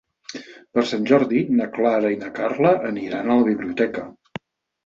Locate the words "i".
2.15-2.19